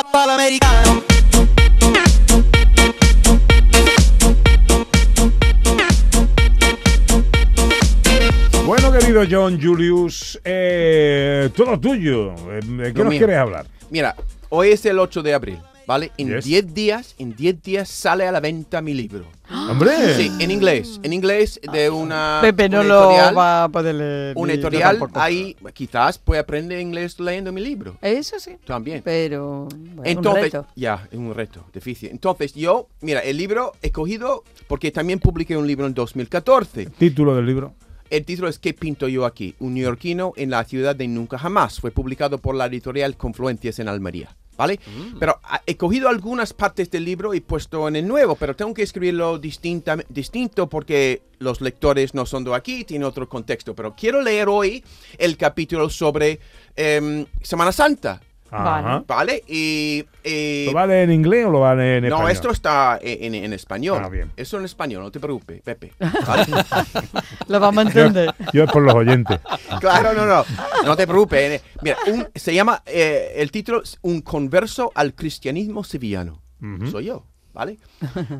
[0.00, 1.02] americano.
[8.66, 12.32] Bueno, querido John Julius, eh, todo tuyo.
[12.50, 13.18] Eh, ¿De qué Lo nos mío.
[13.18, 13.66] quieres hablar?
[13.90, 14.14] Mira,
[14.48, 15.58] hoy es el 8 de abril,
[15.92, 16.10] ¿vale?
[16.16, 16.44] En Yes.
[16.46, 19.26] 10 días, en 10 días sale a la venta mi libro.
[19.50, 19.90] ¡Hombre!
[20.16, 24.32] Sí, en inglés, en inglés de una Pepe no una lo va a poder leer.
[24.34, 27.98] un editorial ahí quizás puede aprender inglés leyendo mi libro.
[28.00, 28.52] Eso sí.
[28.64, 29.02] También.
[29.04, 29.68] Pero.
[29.94, 30.66] bueno, Entonces, un reto.
[30.74, 32.08] ya, es un reto, difícil.
[32.10, 36.86] Entonces, yo, mira, el libro he cogido porque también publiqué un libro en 2014.
[36.86, 37.74] Título del libro.
[38.08, 39.54] El título es ¿Qué pinto yo aquí?
[39.58, 41.78] Un neoyorquino en la ciudad de Nunca Jamás.
[41.80, 44.34] Fue publicado por la editorial Confluencias en Almería.
[44.56, 44.78] ¿Vale?
[45.18, 48.74] Pero ah, he cogido algunas partes del libro y puesto en el nuevo, pero tengo
[48.74, 53.74] que escribirlo distinta, distinto porque los lectores no son de aquí, tiene otro contexto.
[53.74, 54.84] Pero quiero leer hoy
[55.18, 56.38] el capítulo sobre
[56.76, 58.20] em, Semana Santa.
[58.52, 59.04] Ajá.
[59.06, 59.42] ¿Vale?
[59.48, 60.04] Y.
[60.24, 62.30] y- ¿Lo va a leer en inglés o lo va a leer en no, español?
[62.32, 64.02] esto está en, en- en español.
[64.04, 64.30] Ah, bien.
[64.36, 65.92] Eso en español, no te preocupes, Pepe.
[66.26, 66.46] ¿Vale?
[67.48, 68.34] Lo vamos a Yo, entender.
[68.52, 69.40] yo es por los oyentes.
[69.80, 70.44] Claro, no, no.
[70.84, 71.60] No te preocupes.
[71.60, 71.62] eh.
[71.82, 76.42] Mira, un- se llama, eh, el título es Un converso al cristianismo sevillano.
[76.90, 77.78] Soy yo, ¿vale?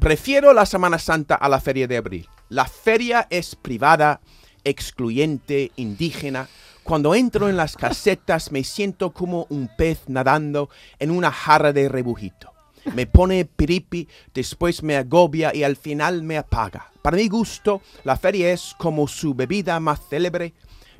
[0.00, 2.28] Prefiero la Semana Santa a la Feria de Abril.
[2.48, 4.20] La feria es privada,
[4.64, 6.48] excluyente, indígena.
[6.88, 11.86] Cuando entro en las casetas me siento como un pez nadando en una jarra de
[11.86, 12.54] rebujito.
[12.94, 16.90] Me pone piripi, después me agobia y al final me apaga.
[17.02, 20.54] Para mi gusto, la feria es como su bebida más célebre,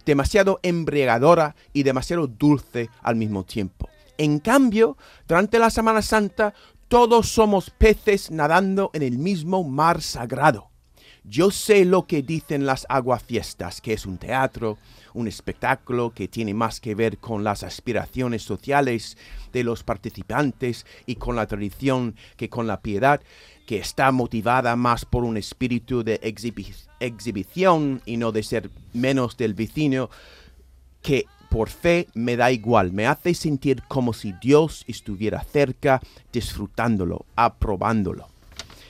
[0.04, 3.88] demasiado embriagadora y demasiado dulce al mismo tiempo.
[4.18, 6.52] En cambio, durante la Semana Santa,
[6.88, 10.68] todos somos peces nadando en el mismo mar sagrado.
[11.28, 14.78] Yo sé lo que dicen las aguafiestas, que es un teatro,
[15.12, 19.18] un espectáculo que tiene más que ver con las aspiraciones sociales
[19.52, 23.20] de los participantes y con la tradición que con la piedad,
[23.66, 29.36] que está motivada más por un espíritu de exhibi- exhibición y no de ser menos
[29.36, 30.08] del vecino,
[31.02, 36.00] que por fe me da igual, me hace sentir como si Dios estuviera cerca,
[36.32, 38.37] disfrutándolo, aprobándolo.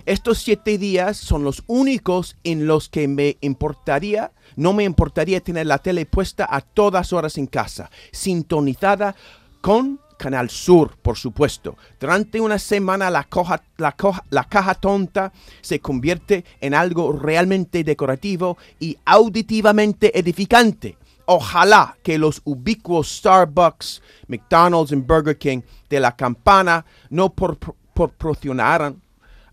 [0.09, 5.67] Estos siete días son los únicos en los que me importaría, no me importaría tener
[5.67, 9.15] la tele puesta a todas horas en casa, sintonizada
[9.61, 11.77] con Canal Sur, por supuesto.
[12.01, 15.31] Durante una semana la, caja tonta
[15.61, 20.97] se convierte en algo realmente decorativo y auditivamente edificante.
[21.27, 27.59] Ojalá que los ubicuos Starbucks, McDonald's y Burger King de la campana no por-
[27.93, 29.03] proporcionaran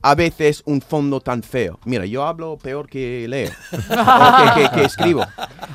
[0.08, 1.80] a veces un fondo tan feo.
[1.84, 5.26] Mira, yo hablo peor que leo, o que, que- que escribo.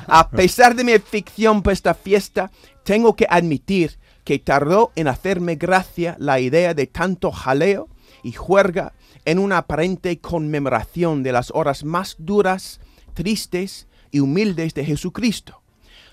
[0.07, 2.49] A pesar de mi ficción para esta fiesta,
[2.83, 7.89] tengo que admitir que tardó en hacerme gracia la idea de tanto jaleo
[8.23, 8.93] y juerga
[9.25, 12.79] en una aparente conmemoración de las horas más duras,
[13.13, 15.61] tristes y humildes de Jesucristo.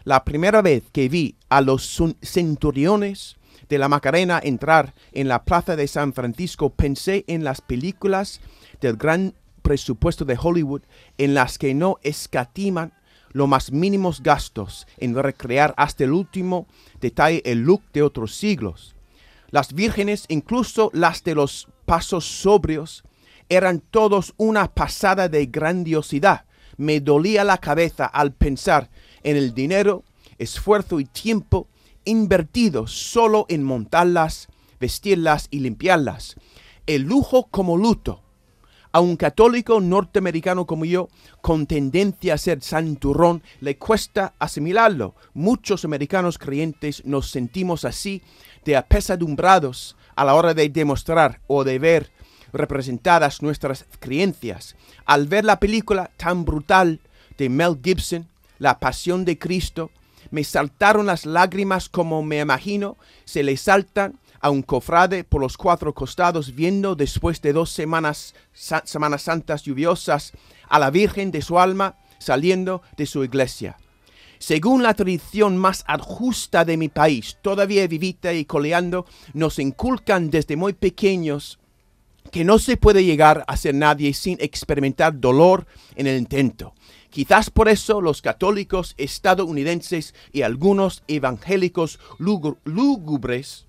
[0.03, 3.37] La primera vez que vi a los centuriones
[3.69, 8.41] de la Macarena entrar en la plaza de San Francisco, pensé en las películas
[8.81, 10.83] del gran presupuesto de Hollywood
[11.19, 12.93] en las que no escatiman
[13.33, 16.67] los más mínimos gastos en recrear hasta el último
[17.01, 18.95] detalle el look de otros siglos.
[19.51, 23.05] Las vírgenes, incluso las de los pasos sobrios,
[23.49, 26.45] eran todos una pasada de grandiosidad.
[26.77, 28.91] Me dolía la cabeza al pensar
[29.23, 30.05] en el dinero,
[30.39, 31.67] esfuerzo y tiempo
[32.09, 34.49] invertidos solo en montarlas,
[34.81, 36.37] vestirlas y limpiarlas.
[36.87, 38.23] El lujo como luto.
[38.93, 41.11] A un católico norteamericano como yo,
[41.43, 45.15] con tendencia a ser santurrón, le cuesta asimilarlo.
[45.35, 48.23] Muchos americanos creyentes nos sentimos así
[48.65, 52.11] de apesadumbrados a la hora de demostrar o de ver
[52.55, 54.77] representadas nuestras creencias.
[55.05, 57.01] Al ver la película tan brutal
[57.37, 58.27] de Mel Gibson,
[58.59, 59.91] La Pasión de Cristo,
[60.31, 65.57] me saltaron las lágrimas como me imagino se le saltan a un cofrade por los
[65.57, 70.33] cuatro costados viendo después de dos semanas, semanas santas lluviosas
[70.69, 73.77] a la Virgen de su alma saliendo de su iglesia.
[74.39, 79.05] Según la tradición más adjusta de mi país, todavía vivita y coleando,
[79.35, 81.59] nos inculcan desde muy pequeños
[82.31, 85.67] que no se puede llegar a ser nadie sin experimentar dolor
[85.97, 86.75] en el intento.
[87.11, 93.67] Quizás por eso los católicos estadounidenses y algunos evangélicos lúgu- lúgubres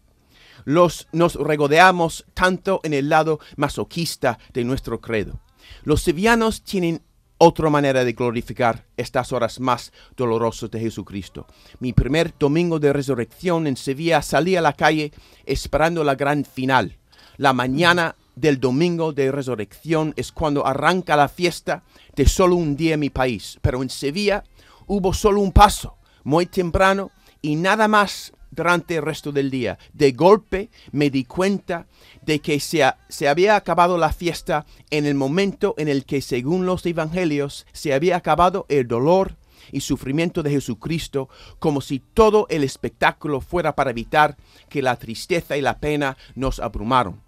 [0.65, 5.39] nos regodeamos tanto en el lado masoquista de nuestro credo.
[5.83, 7.01] Los sevillanos tienen
[7.37, 11.47] otra manera de glorificar estas horas más dolorosas de Jesucristo.
[11.79, 15.13] Mi primer domingo de resurrección en Sevilla salí a la calle
[15.45, 16.97] esperando la gran final.
[17.37, 21.83] La mañana del domingo de resurrección es cuando arranca la fiesta
[22.15, 23.57] de solo un día en mi país.
[23.61, 24.43] Pero en Sevilla
[24.87, 29.77] hubo solo un paso, muy temprano, y nada más durante el resto del día.
[29.93, 31.85] De golpe me di cuenta
[32.21, 36.21] de que se, ha- se había acabado la fiesta en el momento en el que,
[36.21, 39.35] según los evangelios, se había acabado el dolor
[39.71, 44.35] y sufrimiento de Jesucristo, como si todo el espectáculo fuera para evitar
[44.67, 47.21] que la tristeza y la pena nos abrumaron.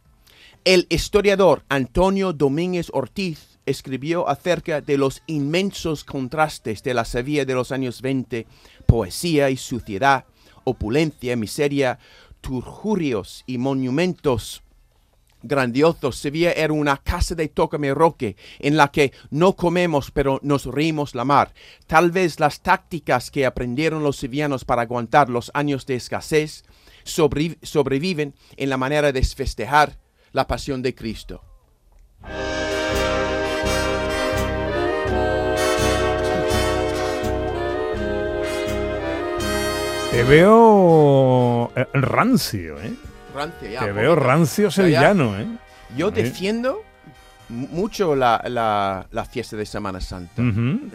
[0.63, 7.56] El historiador Antonio Domínguez Ortiz escribió acerca de los inmensos contrastes de la Sevilla de
[7.56, 8.46] los años 20,
[8.86, 10.25] poesía y suciedad,
[10.63, 11.98] opulencia, miseria,
[12.42, 14.62] turjurios y monumentos
[15.42, 16.18] grandiosos.
[16.18, 21.16] Sevilla era una casa de tócame roque en la que no comemos pero nos reímos
[21.16, 21.54] la mar.
[21.88, 26.63] Tal vez las tácticas que aprendieron los sevillanos para aguantar los años de escasez
[27.04, 29.98] sobrevi- sobreviven en la manera de festejar
[30.33, 31.42] la pasión de Cristo.
[40.12, 42.94] Te veo eh, rancio, ¿eh?
[43.33, 45.48] Rancio, ya, Te veo rancio sevillano, ¿eh?
[45.95, 46.81] Yo defiendo
[47.48, 50.44] mu- mucho la, la- la fiesta de Semana Santa.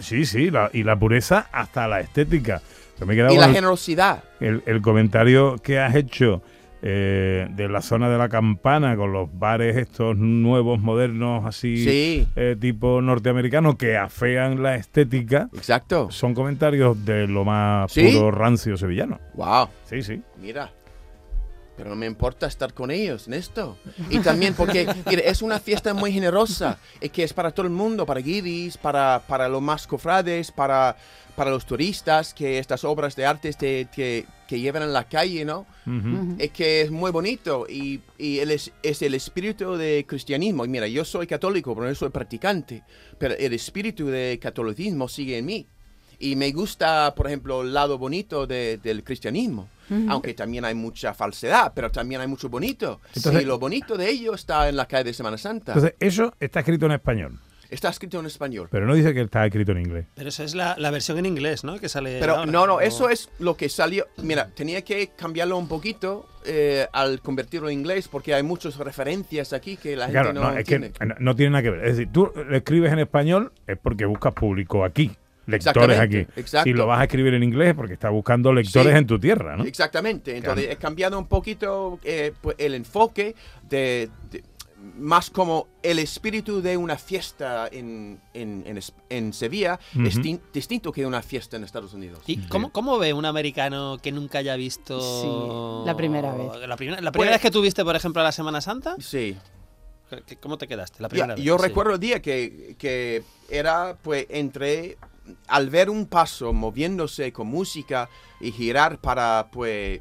[0.00, 2.60] Sí, sí, la- y la pureza hasta la estética.
[3.06, 4.22] Me Y la el- generosidad.
[4.40, 6.42] el, el comentario que has hecho
[6.82, 12.28] eh, de la zona de la campana con los bares estos nuevos, modernos, así Sí,
[12.36, 16.10] eh, tipo norteamericano que afean la estética, exacto.
[16.10, 18.12] son comentarios de lo más ¿Sí?
[18.12, 19.18] puro rancio sevillano.
[19.34, 19.68] Wow.
[19.84, 20.22] Sí, sí.
[20.40, 20.70] Mira.
[21.76, 23.76] Pero no me importa estar con ellos en esto.
[24.10, 27.72] Y también porque mira, es una fiesta muy generosa, y que es para todo el
[27.72, 30.96] mundo, para guiris, para, para los más cofrades, para,
[31.36, 35.44] para los turistas, que estas obras de arte te- que, que llevan en la calle,
[35.44, 35.66] ¿no?
[35.86, 36.36] Ujú.
[36.38, 40.64] Es que es muy bonito y, y él es, es el espíritu de cristianismo.
[40.64, 42.82] Y mira, yo soy católico, pero no soy practicante,
[43.18, 45.66] pero el espíritu de catolicismo sigue en mí.
[46.18, 49.68] Y me gusta, por ejemplo, el lado bonito de- del cristianismo.
[50.08, 53.00] Aunque también hay mucha falsedad, pero también hay mucho bonito.
[53.14, 55.72] Entonces- y lo bonito de ello está en la calle de Semana Santa.
[55.72, 57.38] Entonces, eso está escrito en español,
[57.70, 58.68] está escrito en español.
[58.70, 60.06] pero no dice que está escrito en inglés.
[60.14, 61.78] Pero esa es la, la versión en inglés, ¿no?
[61.78, 62.18] Que sale.
[62.20, 64.06] Pero ahora, no, no, o- eso es lo que salió.
[64.22, 69.52] Mira, tenía que cambiarlo un poquito eh, al convertirlo en inglés porque hay muchas referencias
[69.52, 71.06] aquí que la gente no, no, es que entiende.
[71.06, 71.84] no, no tiene nada que ver.
[71.84, 75.10] Es decir, tú lo escribes en español es porque buscas público aquí,
[75.46, 76.18] lectores aquí.
[76.36, 76.64] exacto.
[76.64, 78.98] Si lo vas a escribir en inglés porque estás buscando lectores Sí.
[78.98, 79.64] en tu tierra, ¿no?
[79.64, 80.36] Exactamente.
[80.36, 80.78] Entonces Claro.
[80.78, 83.34] he cambiado un poquito eh, pues, el enfoque
[83.68, 84.44] de, de-
[84.98, 88.78] más como el espíritu de una fiesta en, en,
[89.08, 90.20] en Sevilla es
[90.52, 92.20] distinto que una fiesta en Estados Unidos.
[92.26, 95.00] ¿Y cómo, cómo ve un americano que nunca haya visto.
[95.00, 96.68] Sí, la primera vez.
[96.68, 98.94] La, primera- la primera Pues- vez que tuviste, por ejemplo, la Semana Santa?
[99.00, 99.36] Sí.
[100.24, 101.02] ¿qué- ¿Cómo te quedaste?
[101.02, 101.44] La Ya, primera vez.
[101.44, 101.64] yo sí.
[101.64, 104.98] recuerdo el día que, que era, pues, entre,
[105.46, 108.08] al ver un paso moviéndose con música
[108.40, 110.00] y girar para, pues,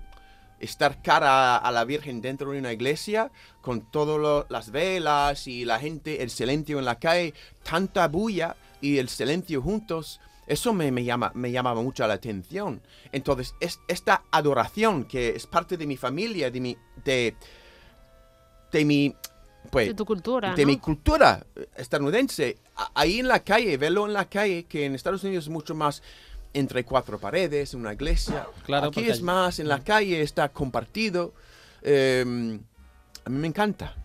[0.60, 3.32] estar cara a la Virgen dentro de una iglesia,
[3.62, 7.34] con todas las velas y la gente, el silencio en la calle,
[7.64, 12.82] tanta bulla y el silencio juntos, eso me, me llama, me llamaba mucho la atención.
[13.12, 17.36] Entonces, es, esta adoración que es parte de mi familia, de mi, de,
[18.72, 19.16] de mi,
[19.66, 20.54] pues, de tu cultura.
[20.56, 20.68] de ¿no?
[20.68, 22.58] mi cultura eh, estadounidense.
[22.94, 26.02] Ahí en la calle, verlo en la calle, que en Estados Unidos es mucho más
[26.54, 28.48] entre cuatro paredes, una iglesia.
[28.66, 31.34] Claro, Aquí es hay- más en la calle, está compartido.
[31.82, 32.60] Eh,
[33.26, 33.96] a mí me encanta.